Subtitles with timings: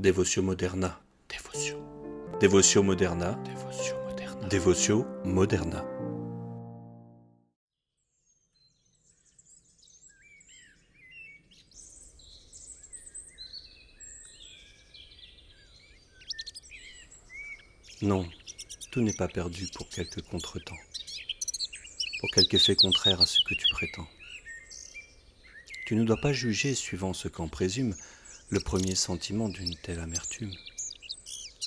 [0.00, 0.98] Devotio moderna.
[1.28, 2.38] Devotio.
[2.40, 3.38] Devotio moderna.
[3.44, 4.48] Devotio moderna.
[4.48, 5.84] Devotio moderna.
[18.00, 18.26] Non,
[18.90, 20.80] tout n'est pas perdu pour quelque contretemps,
[22.20, 24.08] pour quelque effet contraire à ce que tu prétends.
[25.84, 27.94] Tu ne dois pas juger, suivant ce qu'en présume,
[28.50, 30.52] le premier sentiment d'une telle amertume.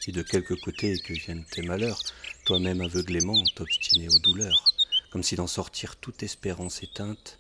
[0.08, 2.02] Et de quelque côté que viennent tes malheurs,
[2.46, 4.74] toi-même aveuglément t'obstiner aux douleurs,
[5.12, 7.40] comme si d'en sortir toute espérance éteinte,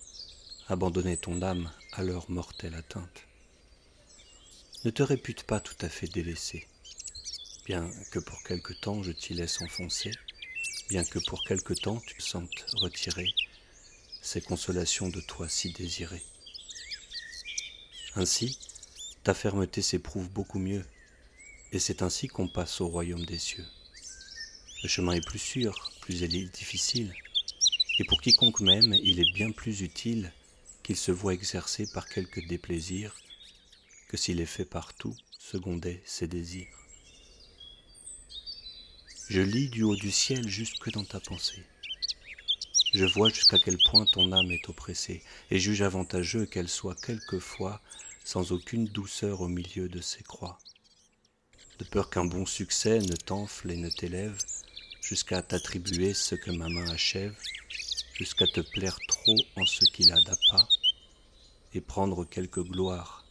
[0.68, 3.28] abandonnais ton âme à leur mortelle atteinte.
[4.86, 6.68] Ne te répute pas tout à fait délaissé
[7.66, 10.12] bien que pour quelque temps je t'y laisse enfoncer,
[10.90, 13.34] bien que pour quelque temps tu sentes retirer
[14.22, 16.23] ces consolations de toi si désirées.
[18.16, 18.58] Ainsi,
[19.23, 20.86] ta fermeté s'éprouve beaucoup mieux,
[21.72, 23.66] et c'est ainsi qu'on passe au royaume des cieux.
[24.84, 27.14] Le chemin est plus sûr, plus difficile,
[28.00, 30.33] et pour quiconque même il est bien plus utile
[30.83, 33.16] qu'il se voit exercer par quelque déplaisir
[34.09, 36.67] que s'il est fait partout seconder ses désirs.
[39.30, 41.64] Je lis du haut du ciel jusque dans ta pensée.
[42.94, 47.81] Je vois jusqu'à quel point ton âme est oppressée, et juge avantageux qu'elle soit quelquefois
[48.24, 50.58] sans aucune douceur au milieu de ses croix.
[51.80, 54.38] De peur qu'un bon succès ne t'enfle et ne t'élève,
[55.02, 57.36] jusqu'à t'attribuer ce que ma main achève,
[58.14, 60.68] jusqu'à te plaire trop en ce qu'il a d'appât,
[61.74, 63.26] et prendre quelque gloire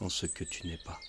[0.00, 1.00] en ce que tu n'es pas.